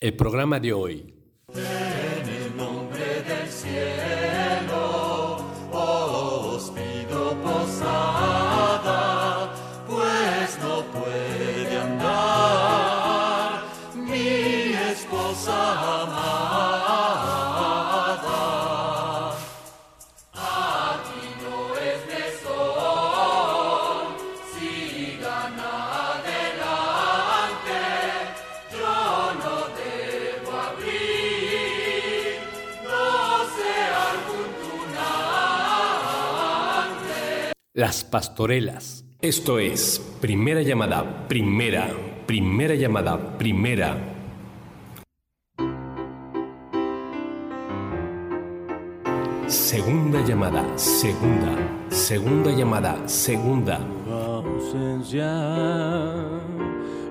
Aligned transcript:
El 0.00 0.14
programa 0.14 0.60
de 0.60 0.72
hoy. 0.72 1.17
Las 37.74 38.02
pastorelas. 38.02 39.04
Esto 39.20 39.58
es 39.58 40.00
primera 40.22 40.62
llamada, 40.62 41.28
primera, 41.28 41.90
primera 42.26 42.74
llamada, 42.74 43.36
primera. 43.36 43.96
Segunda 49.46 50.24
llamada, 50.24 50.64
segunda, 50.78 51.54
segunda 51.90 52.50
llamada, 52.52 53.06
segunda. 53.06 53.80
ausencia, 54.10 55.30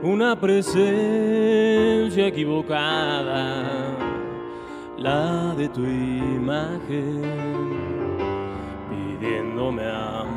una 0.02 0.40
presencia 0.40 2.28
equivocada, 2.28 3.64
la 4.98 5.54
de 5.56 5.70
tu 5.70 5.82
imagen, 5.82 7.22
pidiéndome 8.90 9.84
amor. 9.84 10.37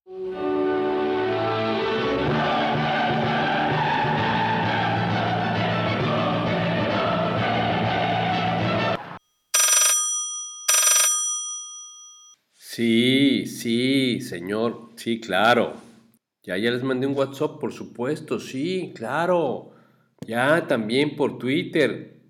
Sí, 12.73 13.47
sí, 13.47 14.21
señor, 14.21 14.91
sí, 14.95 15.19
claro. 15.19 15.73
Ya, 16.41 16.55
ya 16.55 16.71
les 16.71 16.83
mandé 16.83 17.05
un 17.05 17.17
WhatsApp, 17.17 17.59
por 17.59 17.73
supuesto, 17.73 18.39
sí, 18.39 18.93
claro. 18.95 19.71
Ya 20.25 20.67
también 20.67 21.17
por 21.17 21.37
Twitter. 21.37 22.21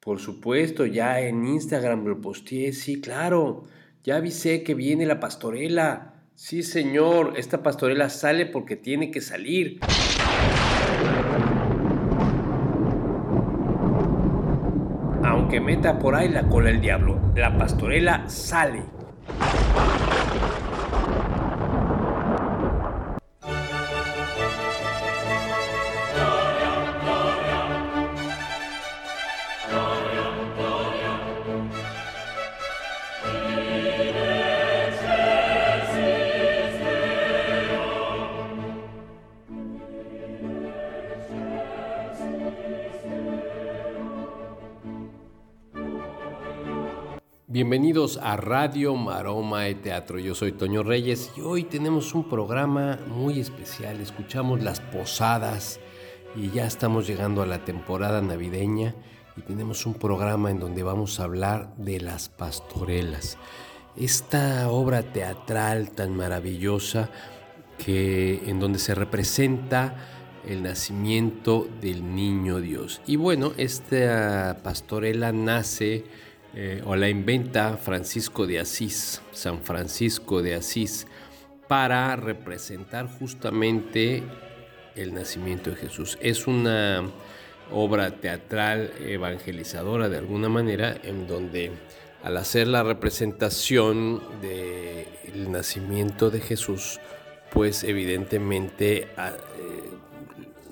Por 0.00 0.20
supuesto, 0.20 0.86
ya 0.86 1.20
en 1.20 1.46
Instagram 1.46 2.06
lo 2.06 2.18
posteé, 2.18 2.72
sí, 2.72 3.02
claro. 3.02 3.64
Ya 4.04 4.16
avisé 4.16 4.62
que 4.62 4.72
viene 4.72 5.04
la 5.04 5.20
pastorela. 5.20 6.14
Sí, 6.34 6.62
señor, 6.62 7.34
esta 7.36 7.62
pastorela 7.62 8.08
sale 8.08 8.46
porque 8.46 8.74
tiene 8.74 9.10
que 9.10 9.20
salir. 9.20 9.80
Aunque 15.22 15.60
meta 15.60 15.98
por 15.98 16.14
ahí 16.14 16.30
la 16.30 16.48
cola 16.48 16.70
el 16.70 16.80
diablo, 16.80 17.20
la 17.36 17.58
pastorela 17.58 18.30
sale. 18.30 18.97
Bienvenidos 47.68 48.18
a 48.22 48.38
Radio 48.38 48.94
Maroma 48.94 49.64
de 49.64 49.74
Teatro. 49.74 50.18
Yo 50.18 50.34
soy 50.34 50.52
Toño 50.52 50.82
Reyes 50.82 51.32
y 51.36 51.42
hoy 51.42 51.64
tenemos 51.64 52.14
un 52.14 52.26
programa 52.26 52.98
muy 53.08 53.40
especial. 53.40 54.00
Escuchamos 54.00 54.62
las 54.62 54.80
posadas 54.80 55.78
y 56.34 56.48
ya 56.48 56.66
estamos 56.66 57.06
llegando 57.06 57.42
a 57.42 57.46
la 57.46 57.66
temporada 57.66 58.22
navideña 58.22 58.94
y 59.36 59.42
tenemos 59.42 59.84
un 59.84 59.92
programa 59.92 60.50
en 60.50 60.60
donde 60.60 60.82
vamos 60.82 61.20
a 61.20 61.24
hablar 61.24 61.74
de 61.76 62.00
las 62.00 62.30
pastorelas. 62.30 63.36
Esta 63.96 64.70
obra 64.70 65.02
teatral 65.02 65.90
tan 65.90 66.16
maravillosa 66.16 67.10
que 67.76 68.44
en 68.46 68.60
donde 68.60 68.78
se 68.78 68.94
representa 68.94 69.94
el 70.46 70.62
nacimiento 70.62 71.68
del 71.82 72.14
niño 72.14 72.60
Dios. 72.60 73.02
Y 73.06 73.16
bueno, 73.16 73.52
esta 73.58 74.56
pastorela 74.62 75.32
nace 75.32 76.06
eh, 76.60 76.82
o 76.84 76.96
la 76.96 77.08
inventa 77.08 77.76
Francisco 77.76 78.44
de 78.44 78.58
Asís, 78.58 79.22
San 79.30 79.62
Francisco 79.62 80.42
de 80.42 80.56
Asís, 80.56 81.06
para 81.68 82.16
representar 82.16 83.06
justamente 83.06 84.24
el 84.96 85.14
nacimiento 85.14 85.70
de 85.70 85.76
Jesús. 85.76 86.18
Es 86.20 86.48
una 86.48 87.04
obra 87.70 88.10
teatral 88.10 88.90
evangelizadora 88.98 90.08
de 90.08 90.18
alguna 90.18 90.48
manera 90.48 90.98
en 91.04 91.28
donde 91.28 91.70
al 92.24 92.36
hacer 92.36 92.66
la 92.66 92.82
representación 92.82 94.20
del 94.42 95.52
nacimiento 95.52 96.28
de 96.28 96.40
Jesús, 96.40 96.98
pues 97.52 97.84
evidentemente 97.84 99.06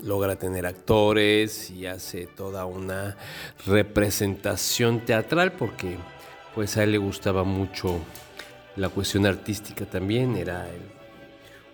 logra 0.07 0.37
tener 0.37 0.67
actores 0.67 1.71
y 1.71 1.87
hace 1.87 2.27
toda 2.27 2.65
una 2.65 3.17
representación 3.67 5.05
teatral 5.05 5.53
porque 5.53 5.97
pues 6.55 6.77
a 6.77 6.85
él 6.85 6.93
le 6.93 6.99
gustaba 6.99 7.45
mucho 7.45 7.99
la 8.77 8.89
cuestión 8.89 9.27
artística 9.27 9.85
también, 9.85 10.37
era 10.37 10.69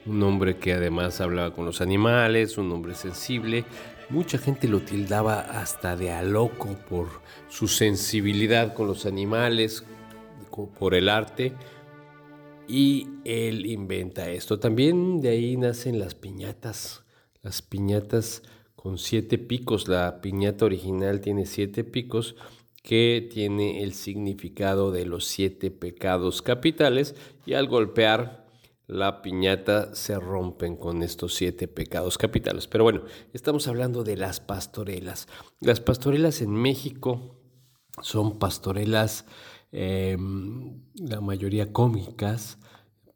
un 0.06 0.22
hombre 0.22 0.56
que 0.56 0.72
además 0.72 1.20
hablaba 1.20 1.52
con 1.52 1.64
los 1.64 1.80
animales, 1.80 2.58
un 2.58 2.72
hombre 2.72 2.94
sensible. 2.94 3.64
Mucha 4.08 4.38
gente 4.38 4.68
lo 4.68 4.80
tildaba 4.80 5.40
hasta 5.40 5.96
de 5.96 6.10
a 6.12 6.22
loco 6.22 6.76
por 6.88 7.08
su 7.48 7.68
sensibilidad 7.68 8.74
con 8.74 8.86
los 8.86 9.06
animales, 9.06 9.84
por 10.78 10.94
el 10.94 11.08
arte. 11.08 11.52
Y 12.68 13.08
él 13.24 13.66
inventa 13.66 14.28
esto. 14.30 14.58
También 14.58 15.20
de 15.20 15.30
ahí 15.30 15.56
nacen 15.56 15.98
las 15.98 16.14
piñatas. 16.14 17.01
Las 17.42 17.60
piñatas 17.60 18.42
con 18.76 18.98
siete 18.98 19.38
picos. 19.38 19.88
La 19.88 20.20
piñata 20.20 20.64
original 20.64 21.20
tiene 21.20 21.46
siete 21.46 21.84
picos 21.84 22.36
que 22.82 23.28
tiene 23.32 23.82
el 23.82 23.94
significado 23.94 24.90
de 24.90 25.06
los 25.06 25.26
siete 25.26 25.70
pecados 25.70 26.42
capitales 26.42 27.14
y 27.46 27.54
al 27.54 27.68
golpear 27.68 28.46
la 28.86 29.22
piñata 29.22 29.94
se 29.94 30.18
rompen 30.18 30.76
con 30.76 31.02
estos 31.02 31.34
siete 31.34 31.68
pecados 31.68 32.18
capitales. 32.18 32.66
Pero 32.66 32.84
bueno, 32.84 33.02
estamos 33.32 33.68
hablando 33.68 34.04
de 34.04 34.16
las 34.16 34.40
pastorelas. 34.40 35.28
Las 35.60 35.80
pastorelas 35.80 36.42
en 36.42 36.50
México 36.50 37.36
son 38.02 38.38
pastorelas, 38.38 39.26
eh, 39.70 40.16
la 40.94 41.20
mayoría 41.20 41.72
cómicas, 41.72 42.58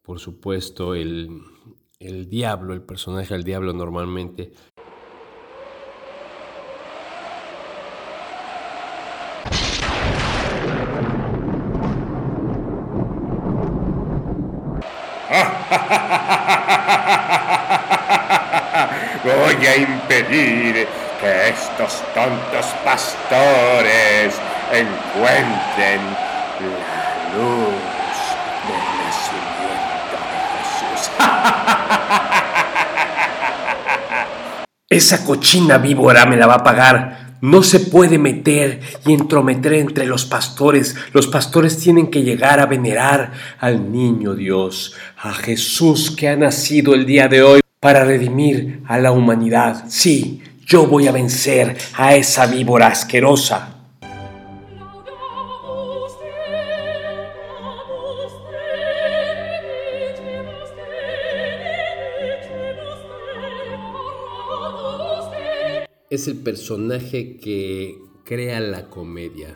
por 0.02 0.20
supuesto, 0.20 0.94
el, 0.94 1.40
el 1.98 2.28
diablo, 2.28 2.74
el 2.74 2.82
personaje 2.82 3.32
del 3.34 3.44
diablo 3.44 3.72
normalmente. 3.72 4.52
Voy 19.24 19.66
a 19.66 19.76
impedir 19.76 20.86
que 21.20 21.48
estos 21.48 22.02
tontos 22.14 22.66
pastores 22.84 24.38
encuentren 24.70 26.00
la 26.60 27.36
luz 27.36 27.75
Esa 34.88 35.24
cochina 35.24 35.78
víbora 35.78 36.24
me 36.26 36.36
la 36.36 36.46
va 36.46 36.54
a 36.54 36.64
pagar. 36.64 37.36
No 37.42 37.62
se 37.62 37.80
puede 37.80 38.18
meter 38.18 38.80
y 39.04 39.12
entrometer 39.12 39.74
entre 39.74 40.06
los 40.06 40.24
pastores. 40.24 40.96
Los 41.12 41.26
pastores 41.26 41.78
tienen 41.78 42.08
que 42.10 42.22
llegar 42.22 42.60
a 42.60 42.66
venerar 42.66 43.32
al 43.58 43.92
niño 43.92 44.34
Dios, 44.34 44.94
a 45.18 45.34
Jesús 45.34 46.10
que 46.10 46.28
ha 46.28 46.36
nacido 46.36 46.94
el 46.94 47.04
día 47.04 47.28
de 47.28 47.42
hoy 47.42 47.60
para 47.78 48.04
redimir 48.04 48.82
a 48.86 48.98
la 48.98 49.12
humanidad. 49.12 49.84
Sí, 49.88 50.42
yo 50.64 50.86
voy 50.86 51.08
a 51.08 51.12
vencer 51.12 51.76
a 51.94 52.14
esa 52.14 52.46
víbora 52.46 52.86
asquerosa. 52.86 53.75
Es 66.16 66.28
el 66.28 66.38
personaje 66.38 67.36
que 67.36 67.98
crea 68.24 68.58
la 68.60 68.88
comedia, 68.88 69.54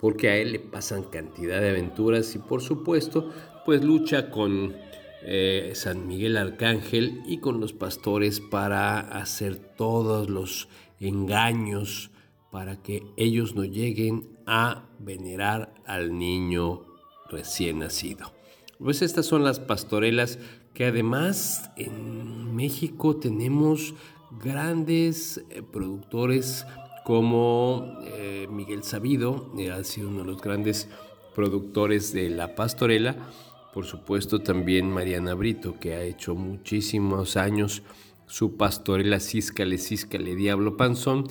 porque 0.00 0.28
a 0.28 0.36
él 0.38 0.50
le 0.50 0.58
pasan 0.58 1.04
cantidad 1.04 1.60
de 1.60 1.70
aventuras 1.70 2.34
y 2.34 2.40
por 2.40 2.62
supuesto, 2.62 3.30
pues 3.64 3.84
lucha 3.84 4.32
con 4.32 4.74
eh, 5.22 5.70
San 5.76 6.08
Miguel 6.08 6.36
Arcángel 6.36 7.22
y 7.28 7.38
con 7.38 7.60
los 7.60 7.72
pastores 7.72 8.40
para 8.40 8.98
hacer 8.98 9.54
todos 9.54 10.28
los 10.28 10.68
engaños 10.98 12.10
para 12.50 12.82
que 12.82 13.04
ellos 13.16 13.54
no 13.54 13.62
lleguen 13.62 14.26
a 14.46 14.88
venerar 14.98 15.74
al 15.86 16.18
niño 16.18 16.82
recién 17.30 17.78
nacido. 17.78 18.32
Pues 18.80 19.00
estas 19.00 19.26
son 19.26 19.44
las 19.44 19.60
pastorelas 19.60 20.40
que 20.74 20.86
además 20.86 21.70
en 21.76 22.56
México 22.56 23.16
tenemos 23.16 23.94
grandes 24.30 25.44
eh, 25.50 25.62
productores 25.62 26.66
como 27.04 27.98
eh, 28.04 28.48
Miguel 28.50 28.82
Sabido, 28.82 29.52
ha 29.72 29.84
sido 29.84 30.08
uno 30.08 30.20
de 30.20 30.26
los 30.26 30.42
grandes 30.42 30.88
productores 31.34 32.12
de 32.12 32.30
la 32.30 32.54
pastorela, 32.56 33.16
por 33.72 33.84
supuesto 33.84 34.40
también 34.40 34.90
Mariana 34.90 35.34
Brito, 35.34 35.78
que 35.78 35.94
ha 35.94 36.02
hecho 36.02 36.34
muchísimos 36.34 37.36
años 37.36 37.82
su 38.26 38.56
pastorela 38.56 39.20
Císcale, 39.20 39.78
Císcale, 39.78 40.34
Diablo 40.34 40.76
Panzón, 40.76 41.28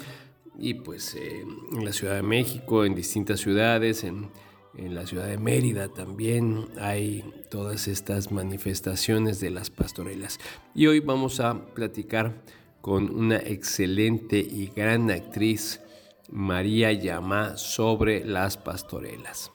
y 0.57 0.75
pues 0.75 1.15
eh, 1.15 1.43
en 1.73 1.83
la 1.83 1.91
Ciudad 1.91 2.15
de 2.15 2.23
México, 2.23 2.85
en 2.85 2.95
distintas 2.95 3.41
ciudades, 3.41 4.05
en, 4.05 4.29
en 4.77 4.95
la 4.95 5.05
ciudad 5.05 5.27
de 5.27 5.37
Mérida 5.37 5.89
también 5.89 6.67
hay 6.79 7.23
todas 7.49 7.87
estas 7.87 8.31
manifestaciones 8.31 9.39
de 9.39 9.49
las 9.49 9.69
pastorelas. 9.69 10.39
Y 10.73 10.87
hoy 10.87 10.99
vamos 10.99 11.39
a 11.39 11.65
platicar 11.73 12.41
con 12.85 13.09
una 13.09 13.37
excelente 13.37 14.37
y 14.37 14.67
gran 14.67 15.09
actriz, 15.09 15.81
María 16.29 16.91
Llama, 16.93 17.57
sobre 17.57 18.23
las 18.23 18.57
pastorelas. 18.57 19.51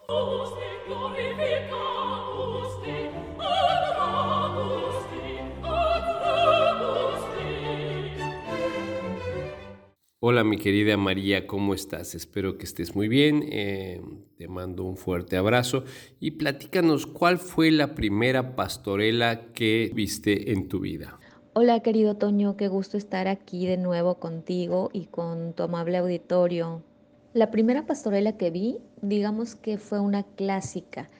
Hola 10.18 10.42
mi 10.42 10.56
querida 10.56 10.96
María, 10.96 11.46
¿cómo 11.46 11.74
estás? 11.74 12.16
Espero 12.16 12.58
que 12.58 12.64
estés 12.64 12.96
muy 12.96 13.06
bien. 13.06 13.44
Eh, 13.48 14.02
te 14.38 14.48
mando 14.48 14.82
un 14.82 14.96
fuerte 14.96 15.36
abrazo 15.36 15.84
y 16.18 16.32
platícanos 16.32 17.06
cuál 17.06 17.38
fue 17.38 17.70
la 17.70 17.94
primera 17.94 18.56
pastorela 18.56 19.52
que 19.52 19.92
viste 19.94 20.50
en 20.50 20.66
tu 20.66 20.80
vida. 20.80 21.20
Hola 21.52 21.80
querido 21.80 22.16
Toño, 22.16 22.56
qué 22.56 22.68
gusto 22.68 22.96
estar 22.96 23.28
aquí 23.28 23.66
de 23.66 23.76
nuevo 23.76 24.16
contigo 24.16 24.88
y 24.92 25.06
con 25.06 25.52
tu 25.52 25.62
amable 25.64 25.98
auditorio. 25.98 26.82
La 27.32 27.50
primera 27.50 27.86
pastorela 27.86 28.36
que 28.36 28.50
vi, 28.50 28.78
digamos 29.02 29.56
que 29.56 29.76
fue 29.76 30.00
una 30.00 30.22
clásica. 30.22 31.10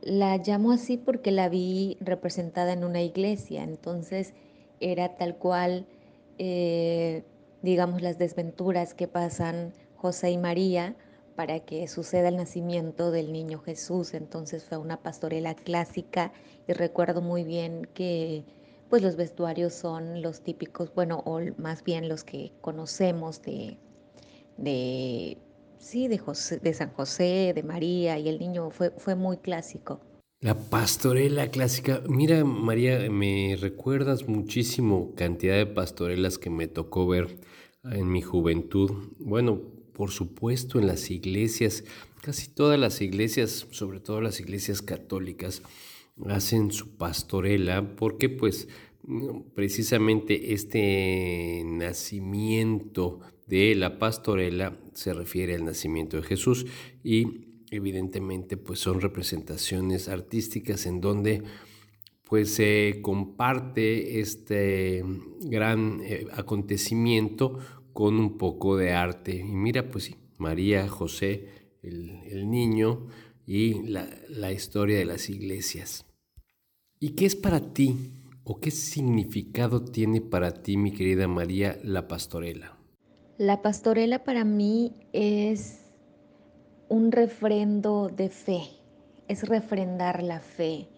La 0.00 0.36
llamo 0.36 0.72
así 0.72 0.96
porque 0.96 1.32
la 1.32 1.48
vi 1.48 1.96
representada 2.00 2.72
en 2.72 2.84
una 2.84 3.02
iglesia, 3.02 3.62
entonces 3.62 4.34
era 4.80 5.16
tal 5.16 5.36
cual... 5.36 5.86
Eh, 6.38 7.24
digamos, 7.64 8.02
las 8.02 8.18
desventuras 8.18 8.92
que 8.92 9.08
pasan 9.08 9.72
José 9.96 10.30
y 10.30 10.36
María 10.36 10.94
para 11.34 11.60
que 11.60 11.88
suceda 11.88 12.28
el 12.28 12.36
nacimiento 12.36 13.10
del 13.10 13.32
niño 13.32 13.58
Jesús. 13.58 14.12
Entonces 14.12 14.64
fue 14.64 14.76
una 14.76 14.98
pastorela 14.98 15.54
clásica 15.54 16.30
y 16.68 16.74
recuerdo 16.74 17.22
muy 17.22 17.42
bien 17.42 17.88
que 17.94 18.44
pues 18.94 19.02
los 19.02 19.16
vestuarios 19.16 19.74
son 19.74 20.22
los 20.22 20.44
típicos, 20.44 20.94
bueno, 20.94 21.20
o 21.26 21.40
más 21.58 21.82
bien 21.82 22.08
los 22.08 22.22
que 22.22 22.52
conocemos 22.60 23.42
de, 23.42 23.76
de 24.56 25.36
sí, 25.78 26.08
José, 26.16 26.60
de 26.60 26.72
San 26.74 26.92
José, 26.92 27.50
de 27.56 27.64
María 27.64 28.20
y 28.20 28.28
el 28.28 28.38
niño 28.38 28.70
fue, 28.70 28.92
fue 28.96 29.16
muy 29.16 29.38
clásico. 29.38 30.00
La 30.38 30.54
pastorela 30.54 31.48
clásica. 31.48 32.02
Mira, 32.06 32.44
María, 32.44 33.10
me 33.10 33.58
recuerdas 33.60 34.28
muchísimo 34.28 35.12
cantidad 35.16 35.56
de 35.56 35.66
pastorelas 35.66 36.38
que 36.38 36.50
me 36.50 36.68
tocó 36.68 37.08
ver 37.08 37.40
en 37.82 38.12
mi 38.12 38.22
juventud. 38.22 38.92
Bueno, 39.18 39.60
por 39.92 40.12
supuesto 40.12 40.78
en 40.78 40.86
las 40.86 41.10
iglesias, 41.10 41.82
casi 42.22 42.46
todas 42.46 42.78
las 42.78 43.00
iglesias, 43.00 43.66
sobre 43.72 43.98
todo 43.98 44.20
las 44.20 44.38
iglesias 44.38 44.82
católicas, 44.82 45.62
hacen 46.28 46.70
su 46.70 46.96
pastorela 46.96 47.96
porque 47.96 48.28
pues 48.28 48.68
precisamente 49.54 50.54
este 50.54 51.62
nacimiento 51.64 53.20
de 53.46 53.74
la 53.74 53.98
pastorela 53.98 54.78
se 54.94 55.12
refiere 55.12 55.54
al 55.54 55.64
nacimiento 55.64 56.16
de 56.16 56.22
Jesús 56.22 56.66
y 57.02 57.64
evidentemente 57.70 58.56
pues 58.56 58.78
son 58.78 59.00
representaciones 59.00 60.08
artísticas 60.08 60.86
en 60.86 61.00
donde 61.00 61.42
pues 62.28 62.54
se 62.54 63.00
comparte 63.02 64.20
este 64.20 65.04
gran 65.42 66.00
eh, 66.02 66.26
acontecimiento 66.32 67.58
con 67.92 68.18
un 68.18 68.38
poco 68.38 68.76
de 68.76 68.92
arte. 68.92 69.36
Y 69.36 69.54
mira, 69.54 69.90
pues 69.90 70.04
sí, 70.04 70.16
María, 70.38 70.88
José, 70.88 71.48
el, 71.82 72.50
niño 72.50 73.06
y 73.46 73.82
la, 73.88 74.08
la 74.30 74.52
historia 74.52 74.98
de 74.98 75.04
las 75.04 75.28
iglesias. 75.28 76.06
¿Y 76.98 77.10
qué 77.10 77.26
es 77.26 77.36
para 77.36 77.72
ti 77.74 77.94
o 78.44 78.60
qué 78.60 78.70
significado 78.70 79.84
tiene 79.84 80.20
para 80.20 80.52
ti, 80.52 80.76
mi 80.76 80.92
querida 80.92 81.26
María, 81.26 81.78
la 81.82 82.06
pastorela? 82.06 82.76
La 83.38 83.62
pastorela 83.62 84.22
para 84.22 84.44
mí 84.44 84.94
es 85.12 85.80
un 86.88 87.10
refrendo 87.10 88.08
de 88.08 88.28
fe, 88.28 88.62
es 89.28 89.48
refrendar 89.48 90.22
la 90.22 90.40
fe, 90.40 90.88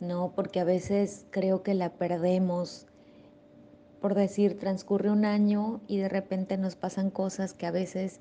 ¿no? 0.00 0.32
Porque 0.34 0.60
a 0.60 0.64
veces 0.64 1.26
creo 1.30 1.62
que 1.62 1.74
la 1.74 1.92
perdemos, 1.94 2.86
por 4.00 4.14
decir, 4.14 4.56
transcurre 4.56 5.10
un 5.10 5.24
año 5.24 5.80
y 5.88 5.98
de 5.98 6.08
repente 6.08 6.56
nos 6.56 6.76
pasan 6.76 7.10
cosas 7.10 7.52
que 7.52 7.66
a 7.66 7.72
veces 7.72 8.20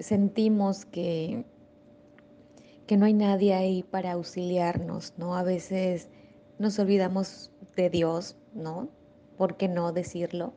sentimos 0.00 0.84
que, 0.84 1.46
que 2.86 2.96
no 2.96 3.06
hay 3.06 3.14
nadie 3.14 3.54
ahí 3.54 3.82
para 3.84 4.12
auxiliarnos, 4.12 5.14
¿no? 5.16 5.36
A 5.36 5.44
veces 5.44 6.08
nos 6.58 6.78
olvidamos 6.78 7.50
de 7.76 7.90
Dios, 7.90 8.36
¿no? 8.54 8.88
¿Por 9.36 9.56
qué 9.56 9.68
no 9.68 9.92
decirlo? 9.92 10.54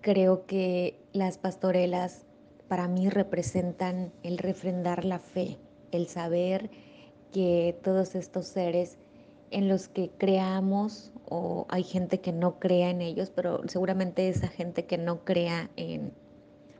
Creo 0.00 0.46
que 0.46 0.98
las 1.12 1.38
pastorelas 1.38 2.26
para 2.68 2.88
mí 2.88 3.08
representan 3.08 4.12
el 4.22 4.38
refrendar 4.38 5.04
la 5.04 5.18
fe, 5.18 5.58
el 5.90 6.06
saber 6.08 6.70
que 7.32 7.78
todos 7.82 8.14
estos 8.14 8.46
seres 8.46 8.98
en 9.50 9.68
los 9.68 9.88
que 9.88 10.10
creamos 10.18 11.12
o 11.28 11.66
hay 11.68 11.82
gente 11.82 12.20
que 12.20 12.32
no 12.32 12.58
crea 12.58 12.90
en 12.90 13.00
ellos, 13.00 13.30
pero 13.34 13.62
seguramente 13.68 14.28
esa 14.28 14.48
gente 14.48 14.84
que 14.84 14.98
no 14.98 15.24
crea 15.24 15.70
en 15.76 16.12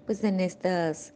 pues 0.07 0.25
en 0.25 0.41
estas 0.41 1.15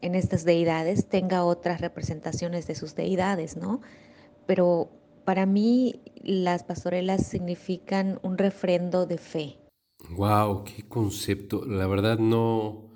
en 0.00 0.14
estas 0.14 0.44
deidades 0.44 1.06
tenga 1.06 1.44
otras 1.44 1.80
representaciones 1.80 2.66
de 2.66 2.74
sus 2.74 2.94
deidades, 2.94 3.56
¿no? 3.56 3.80
Pero 4.46 4.90
para 5.24 5.46
mí 5.46 6.00
las 6.24 6.64
pastorelas 6.64 7.26
significan 7.26 8.18
un 8.22 8.38
refrendo 8.38 9.06
de 9.06 9.18
fe. 9.18 9.58
Wow, 10.10 10.64
qué 10.64 10.82
concepto. 10.88 11.64
La 11.64 11.86
verdad 11.86 12.18
no 12.18 12.92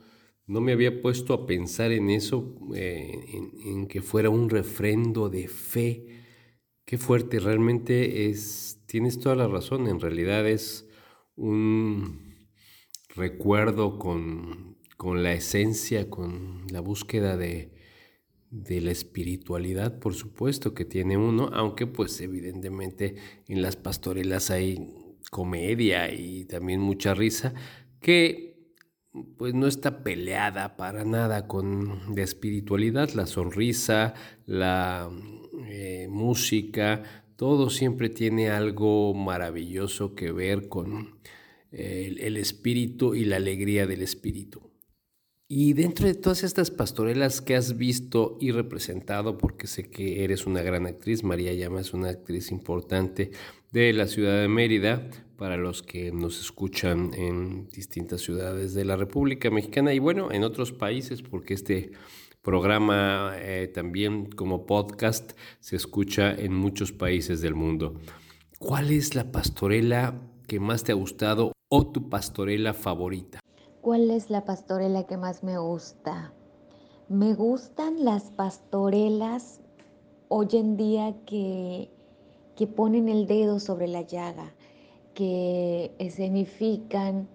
no 0.47 0.61
me 0.61 0.73
había 0.73 1.03
puesto 1.03 1.35
a 1.35 1.47
pensar 1.47 1.93
en 1.93 2.09
eso, 2.11 2.55
eh, 2.75 3.25
en, 3.65 3.87
que 3.89 4.01
fuera 4.01 4.31
un 4.31 4.49
refrendo 4.49 5.29
de 5.29 5.49
fe. 5.49 6.07
Qué 6.85 6.99
fuerte, 6.99 7.41
realmente 7.41 8.31
es, 8.31 8.81
tienes 8.87 9.19
toda 9.19 9.35
la 9.35 9.49
razón, 9.49 9.89
en 9.89 10.01
realidad 10.01 10.49
es 10.49 10.89
un 11.35 12.49
recuerdo 13.17 13.99
con, 13.99 14.79
con 14.97 15.23
la 15.25 15.33
esencia, 15.33 16.09
con 16.09 16.67
la 16.71 16.81
búsqueda 16.81 17.37
de, 17.37 17.73
de 18.51 18.81
la 18.81 18.93
espiritualidad, 18.93 19.99
por 19.99 20.15
supuesto 20.15 20.75
que 20.75 20.85
tiene 20.85 21.17
uno, 21.17 21.51
aunque 21.53 21.87
pues 21.87 22.21
evidentemente 22.21 23.17
en 23.49 23.63
las 23.63 23.77
pastorelas 23.77 24.51
hay 24.51 24.89
comedia 25.31 26.13
y 26.13 26.45
también 26.45 26.81
mucha 26.81 27.15
risa, 27.15 27.55
que 28.01 28.57
pues 29.37 29.55
no 29.55 29.67
está 29.67 30.03
peleada 30.03 30.77
para 30.77 31.05
nada 31.05 31.49
con 31.49 32.15
la 32.15 32.23
espiritualidad, 32.23 33.11
la 33.15 33.27
sonrisa, 33.27 34.15
la 34.45 35.11
eh, 35.67 36.07
música, 36.11 37.25
todo 37.37 37.71
siempre 37.71 38.11
tiene 38.11 38.51
algo 38.51 39.15
maravilloso 39.15 40.15
que 40.15 40.33
ver 40.33 40.69
con 40.69 41.17
el 41.73 42.39
espíritu 42.39 43.15
y 43.15 43.27
la 43.27 43.37
alegría 43.37 43.87
del 43.87 44.01
espíritu. 44.01 44.66
Y 45.49 45.75
dentro 45.75 46.09
de 46.09 46.15
todas 46.15 46.43
estas 46.43 46.73
pastorelas 46.73 47.41
que 47.41 47.55
has 47.55 47.77
visto 47.77 48.37
y 48.41 48.51
representado, 48.51 49.39
porque 49.39 49.69
sé 49.69 49.89
que 49.89 50.25
eres 50.25 50.45
una 50.45 50.61
gran 50.61 50.87
actriz, 50.87 51.23
María 51.23 51.53
Llama 51.55 51.81
es 51.81 51.95
una 51.95 52.09
actriz 52.09 52.51
importante 52.51 53.31
de 53.71 53.93
la 53.93 54.09
ciudad 54.09 54.41
de 54.41 54.49
Mérida, 54.49 55.09
para 55.37 55.57
los 55.57 55.83
que 55.83 56.11
nos 56.11 56.41
escuchan 56.41 57.13
en 57.15 57.69
distintas 57.69 58.23
ciudades 58.23 58.75
de 58.75 58.85
la 58.85 58.97
República 58.97 59.51
Mexicana 59.51 59.93
y 59.95 59.99
bueno, 59.99 60.33
en 60.33 60.45
otros 60.45 60.73
países, 60.73 61.23
porque 61.23 61.55
este 61.55 61.93
programa 62.43 63.35
eh, 63.37 63.69
también 63.73 64.27
como 64.27 64.67
podcast 64.67 65.33
se 65.61 65.77
escucha 65.77 66.33
en 66.33 66.55
muchos 66.55 66.93
países 66.93 67.41
del 67.41 67.55
mundo. 67.55 68.01
¿Cuál 68.59 68.91
es 68.91 69.15
la 69.15 69.31
pastorela 69.31 70.23
que 70.47 70.59
más 70.59 70.85
te 70.85 70.93
ha 70.93 70.97
gustado 70.97 71.53
o 71.69 71.93
tu 71.93 72.09
pastorela 72.09 72.73
favorita? 72.73 73.41
¿Cuál 73.87 74.11
es 74.11 74.31
la 74.31 74.45
pastorela 74.45 75.05
que 75.05 75.17
más 75.17 75.45
me 75.45 75.59
gusta? 75.59 76.33
Me 77.09 77.35
gustan 77.35 78.05
las 78.05 78.33
pastorelas 78.33 79.61
hoy 80.27 80.49
en 80.55 80.77
día 80.77 81.15
que, 81.25 81.89
que 82.57 82.67
ponen 82.67 83.09
el 83.09 83.29
dedo 83.29 83.61
sobre 83.61 83.87
la 83.87 84.03
llaga, 84.03 84.53
que 85.15 85.95
escenifican 86.01 87.29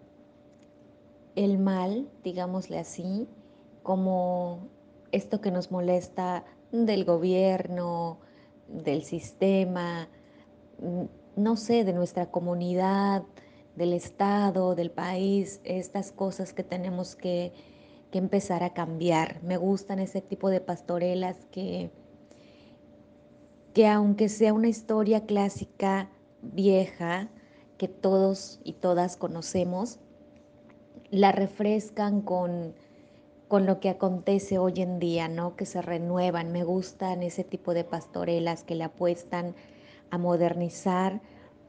el 1.37 1.57
mal, 1.57 2.09
digámosle 2.21 2.79
así, 2.79 3.29
como 3.81 4.67
esto 5.13 5.39
que 5.39 5.51
nos 5.51 5.71
molesta 5.71 6.43
del 6.73 7.05
gobierno, 7.05 8.17
del 8.67 9.03
sistema, 9.03 10.09
no 11.37 11.55
sé, 11.55 11.85
de 11.85 11.93
nuestra 11.93 12.29
comunidad, 12.29 13.23
del 13.75 13.93
Estado, 13.93 14.75
del 14.75 14.91
país, 14.91 15.61
estas 15.63 16.11
cosas 16.11 16.53
que 16.53 16.63
tenemos 16.63 17.15
que, 17.15 17.53
empezar 18.13 18.61
a 18.61 18.73
cambiar. 18.73 19.41
Me 19.41 19.55
gustan 19.55 19.99
ese 19.99 20.19
tipo 20.19 20.49
de 20.49 20.59
pastorelas 20.59 21.37
que, 21.49 21.91
que 23.73 23.87
aunque 23.87 24.27
sea 24.27 24.51
una 24.51 24.67
historia 24.67 25.25
clásica 25.25 26.09
vieja, 26.41 27.29
que 27.77 27.87
todos 27.87 28.59
y 28.65 28.73
todas 28.73 29.15
conocemos, 29.15 29.99
la 31.09 31.31
refrescan 31.31 32.21
con, 32.21 32.75
con 33.47 33.65
lo 33.65 33.79
que 33.79 33.89
acontece 33.89 34.57
hoy 34.57 34.81
en 34.81 34.99
día, 34.99 35.29
¿no? 35.29 35.55
Que 35.55 35.65
se 35.65 35.81
renuevan. 35.81 36.51
Me 36.51 36.65
gustan 36.65 37.23
ese 37.23 37.45
tipo 37.45 37.73
de 37.73 37.85
pastorelas 37.85 38.65
que 38.65 38.75
le 38.75 38.83
apuestan 38.83 39.55
a 40.09 40.17
modernizar 40.17 41.21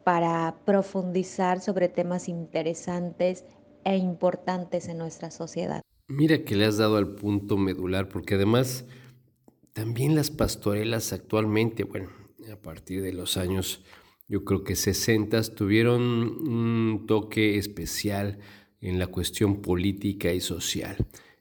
para 0.04 0.56
profundizar 0.64 1.60
sobre 1.60 1.88
temas 1.88 2.28
interesantes 2.28 3.44
e 3.84 3.96
importantes 3.96 4.88
en 4.88 4.98
nuestra 4.98 5.30
sociedad. 5.30 5.82
Mira 6.08 6.44
que 6.44 6.56
le 6.56 6.66
has 6.66 6.76
dado 6.76 6.96
al 6.96 7.14
punto 7.14 7.56
medular, 7.56 8.08
porque 8.08 8.34
además 8.34 8.84
también 9.72 10.14
las 10.14 10.30
pastorelas 10.30 11.12
actualmente, 11.12 11.84
bueno, 11.84 12.10
a 12.52 12.56
partir 12.56 13.02
de 13.02 13.12
los 13.12 13.36
años, 13.36 13.82
yo 14.28 14.44
creo 14.44 14.64
que 14.64 14.76
60, 14.76 15.42
tuvieron 15.54 16.02
un 16.02 17.04
toque 17.06 17.58
especial 17.58 18.38
en 18.80 18.98
la 18.98 19.06
cuestión 19.06 19.62
política 19.62 20.32
y 20.32 20.40
social. 20.40 20.96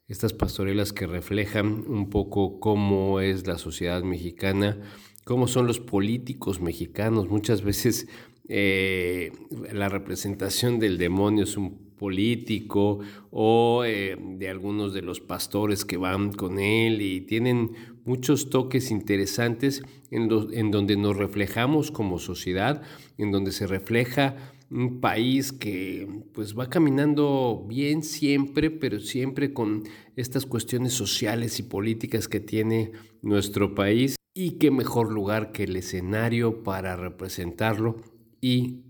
Estas 0.07 0.33
pastorelas 0.33 0.93
que 0.93 1.07
reflejan 1.07 1.85
un 1.87 2.09
poco 2.09 2.59
cómo 2.59 3.19
es 3.19 3.47
la 3.47 3.57
sociedad 3.57 4.03
mexicana, 4.03 4.79
cómo 5.25 5.47
son 5.47 5.67
los 5.67 5.79
políticos 5.79 6.61
mexicanos. 6.61 7.29
Muchas 7.29 7.61
veces 7.61 8.07
eh, 8.53 9.31
la 9.72 9.88
representación 9.88 10.77
del 10.77 10.98
demonio 10.98 11.46
es 11.46 11.55
un 11.55 11.93
político 11.96 13.00
o 13.29 13.86
eh, 13.86 14.17
de 14.20 14.50
algunos 14.50 14.93
de 14.93 15.01
los 15.01 15.22
pastores 15.22 15.86
que 15.86 15.96
van 15.96 16.34
con 16.34 16.60
él 16.60 17.01
y 17.01 17.22
tienen 17.22 17.72
muchos 18.03 18.50
toques 18.50 18.91
interesantes 18.91 19.84
en, 20.10 20.27
en 20.51 20.70
donde 20.70 20.98
nos 20.98 21.15
reflejamos 21.15 21.91
como 21.91 22.20
sociedad, 22.20 22.81
en 23.17 23.31
donde 23.31 23.53
se 23.53 23.67
refleja 23.67 24.36
un 24.70 25.00
país 25.00 25.53
que 25.53 26.10
pues 26.34 26.53
va 26.53 26.70
caminando 26.70 27.65
bien 27.70 28.03
siempre, 28.03 28.70
pero 28.70 29.00
siempre 29.00 29.53
con 29.53 29.84
estas 30.17 30.46
cuestiones 30.46 30.91
sociales 30.91 31.58
y 31.60 31.63
políticas 31.63 32.27
que 32.27 32.41
tiene 32.41 32.91
nuestro 33.22 33.75
país. 33.75 34.17
Y 34.34 34.58
qué 34.58 34.72
mejor 34.72 35.10
lugar 35.10 35.53
que 35.53 35.63
el 35.63 35.77
escenario 35.77 36.63
para 36.63 36.98
representarlo 36.98 38.01
y 38.41 38.81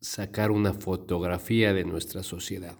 sacar 0.00 0.50
una 0.50 0.72
fotografía 0.72 1.74
de 1.74 1.84
nuestra 1.84 2.22
sociedad. 2.22 2.74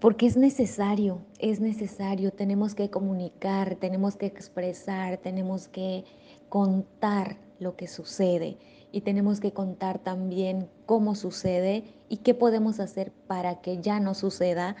Porque 0.00 0.26
es 0.26 0.36
necesario, 0.36 1.24
es 1.38 1.60
necesario, 1.60 2.32
tenemos 2.32 2.74
que 2.74 2.90
comunicar, 2.90 3.76
tenemos 3.76 4.16
que 4.16 4.26
expresar, 4.26 5.18
tenemos 5.18 5.68
que 5.68 6.04
contar 6.48 7.38
lo 7.60 7.76
que 7.76 7.86
sucede 7.86 8.58
y 8.90 9.02
tenemos 9.02 9.38
que 9.38 9.52
contar 9.52 10.00
también 10.00 10.68
cómo 10.86 11.14
sucede 11.14 11.84
y 12.08 12.16
qué 12.18 12.34
podemos 12.34 12.80
hacer 12.80 13.12
para 13.28 13.60
que 13.60 13.80
ya 13.80 14.00
no 14.00 14.14
suceda 14.14 14.74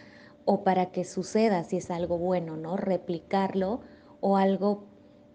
o 0.44 0.64
para 0.64 0.90
que 0.90 1.04
suceda 1.04 1.62
si 1.62 1.76
es 1.76 1.92
algo 1.92 2.18
bueno, 2.18 2.56
¿no? 2.56 2.76
Replicarlo 2.76 3.80
o 4.20 4.36
algo 4.36 4.88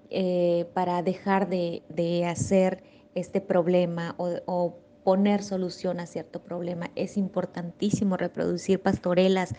eh, 0.09 0.69
para 0.73 1.01
dejar 1.01 1.47
de, 1.47 2.25
hacer 2.29 2.83
este 3.15 3.39
problema 3.39 4.15
o 4.17 4.86
poner 5.07 5.41
solución 5.41 6.01
a 6.01 6.05
cierto 6.05 6.41
problema. 6.41 6.91
Es 6.95 7.15
importantísimo 7.15 8.17
reproducir 8.17 8.81
pastorelas 8.81 9.55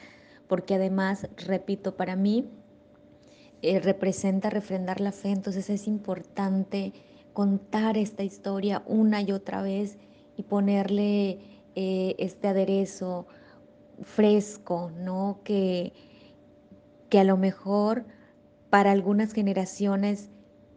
porque 0.46 0.74
además, 0.74 1.26
repito, 1.38 1.96
para 1.96 2.16
mí 2.16 2.50
eh, 3.62 3.80
representa 3.80 4.50
refrendar 4.50 5.00
la 5.00 5.10
fe, 5.10 5.30
entonces 5.30 5.70
es 5.70 5.86
importante 5.86 6.92
contar 7.32 7.96
esta 7.96 8.24
historia 8.24 8.82
una 8.84 9.22
y 9.22 9.32
otra 9.32 9.62
vez 9.62 9.96
y 10.36 10.42
ponerle 10.42 11.38
eh, 11.74 12.14
este 12.18 12.48
aderezo 12.48 13.26
fresco, 14.02 14.92
¿no? 14.98 15.40
Que, 15.44 15.94
que 17.08 17.20
a 17.20 17.24
lo 17.24 17.38
mejor 17.38 18.04
para 18.68 18.90
algunas 18.90 19.32
generaciones 19.32 20.28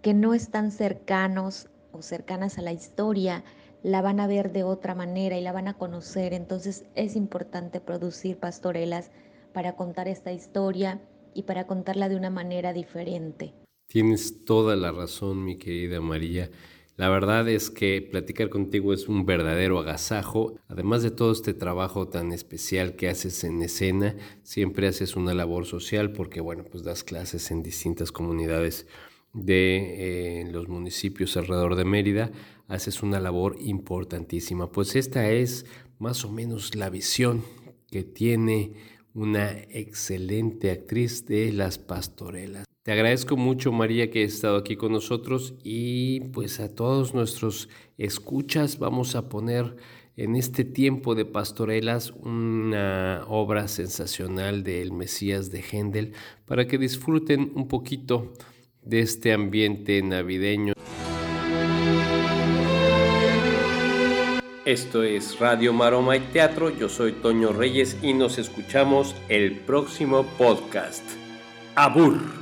que 0.02 0.14
no 0.14 0.34
están 0.34 0.72
cercanos 0.72 1.68
o 1.92 2.02
cercanas 2.02 2.58
a 2.58 2.62
la 2.62 2.72
historia, 2.72 3.44
la 3.84 4.02
van 4.02 4.20
a 4.20 4.28
ver 4.28 4.52
de 4.52 4.64
otra 4.64 4.96
manera 4.96 5.38
y 5.38 5.42
la 5.42 5.52
van 5.52 5.68
a 5.68 5.78
conocer. 5.78 6.34
Entonces 6.34 6.86
es 6.96 7.16
importante 7.16 7.80
producir 7.80 8.38
pastorelas 8.38 9.12
para 9.54 9.76
contar 9.76 10.08
esta 10.08 10.32
historia 10.32 11.02
y 11.34 11.44
para 11.44 11.68
contarla 11.68 12.10
de 12.10 12.16
una 12.16 12.30
manera 12.30 12.74
diferente. 12.74 13.54
Tienes 13.88 14.46
toda 14.46 14.76
la 14.76 14.92
razón, 14.92 15.44
mi 15.44 15.58
querida 15.58 16.00
María. 16.00 16.50
La 16.98 17.10
verdad 17.10 17.48
es 17.50 17.70
que 17.70 18.02
platicar 18.02 18.50
contigo 18.50 18.94
es 18.94 19.10
un 19.10 19.26
verdadero 19.26 19.80
agasajo. 19.80 20.56
Además 20.68 21.04
de 21.04 21.12
todo 21.12 21.32
este 21.32 21.54
trabajo 21.54 22.08
tan 22.08 22.32
especial 22.32 22.96
que 22.96 23.10
haces 23.10 23.44
en 23.44 23.62
escena, 23.62 24.16
siempre 24.44 24.88
haces 24.88 25.16
una 25.16 25.34
labor 25.34 25.66
social 25.66 26.12
porque, 26.12 26.42
bueno, 26.42 26.64
pues 26.64 26.84
das 26.84 27.04
clases 27.04 27.50
en 27.50 27.64
distintas 27.64 28.12
comunidades 28.12 28.88
de 29.34 30.42
eh, 30.42 30.52
los 30.52 30.68
municipios 30.68 31.38
alrededor 31.38 31.76
de 31.76 31.86
Mérida, 31.86 32.32
haces 32.72 33.04
una 33.04 33.20
labor 33.20 33.58
importantísima. 33.60 34.72
Pues 34.72 34.96
esta 34.96 35.30
es 35.30 35.66
más 36.00 36.24
o 36.24 36.32
menos 36.32 36.74
la 36.76 36.90
visión 36.90 37.44
que 37.90 38.04
tiene 38.04 38.74
una 39.14 39.52
excelente 39.52 40.72
actriz 40.72 41.26
de 41.26 41.52
las 41.52 41.78
pastorelas. 41.78 42.66
Te 42.84 42.94
agradezco 42.94 43.38
mucho 43.38 43.72
María 43.72 44.10
que 44.10 44.24
has 44.24 44.34
estado 44.34 44.58
aquí 44.58 44.78
con 44.78 44.94
nosotros 44.94 45.54
y 45.64 46.22
pues 46.32 46.60
a 46.60 46.74
todos 46.74 47.14
nuestros 47.14 47.70
escuchas 47.98 48.80
vamos 48.80 49.16
a 49.16 49.30
poner 49.30 49.76
en 50.16 50.36
este 50.36 50.64
tiempo 50.64 51.14
de 51.14 51.26
pastorelas 51.26 52.12
una 52.12 53.26
obra 53.28 53.68
sensacional 53.68 54.64
del 54.64 54.94
Mesías 54.94 55.52
de 55.52 55.62
Händel 55.62 56.14
para 56.46 56.68
que 56.68 56.78
disfruten 56.78 57.52
un 57.54 57.68
poquito 57.68 58.34
de 58.82 59.02
este 59.02 59.34
ambiente 59.34 60.02
navideño. 60.02 60.74
Esto 64.72 65.04
es 65.04 65.38
Radio 65.38 65.74
Maroma 65.74 66.16
y 66.16 66.22
Teatro, 66.22 66.70
yo 66.70 66.88
soy 66.88 67.12
Toño 67.12 67.52
Reyes 67.52 67.98
y 68.02 68.14
nos 68.14 68.38
escuchamos 68.38 69.14
el 69.28 69.58
próximo 69.58 70.24
podcast. 70.38 71.04
Abur. 71.76 72.41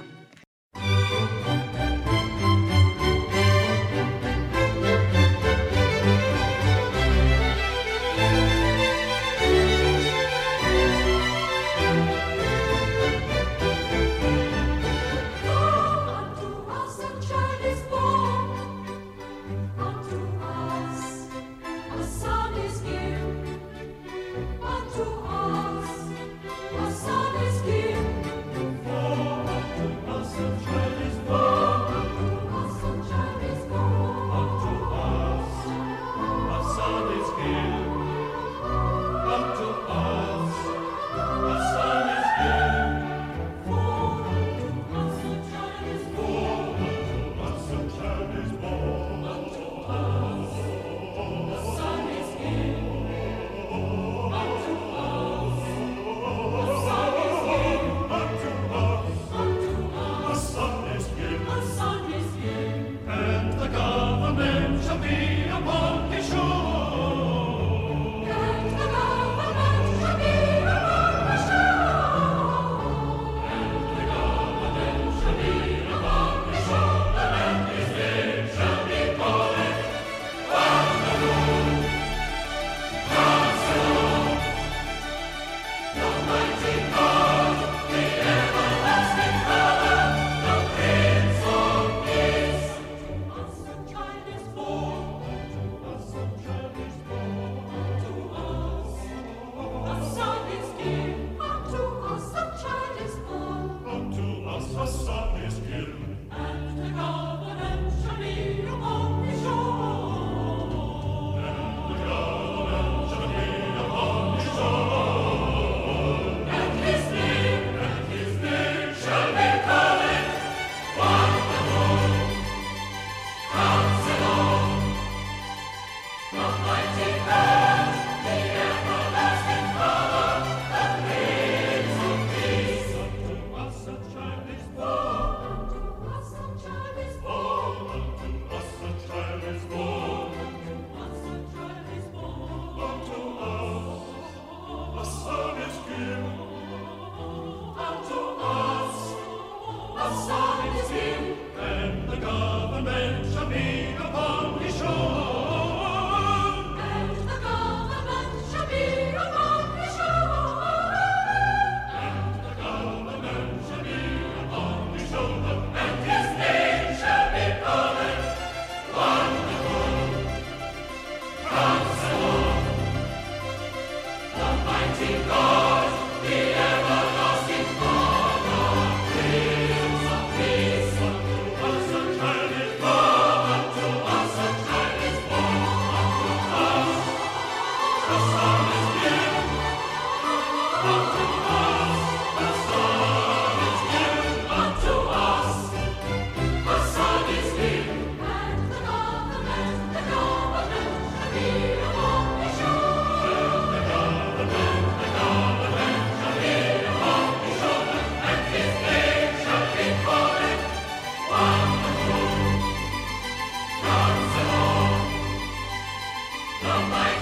Oh 216.61 216.87
my 216.91 217.18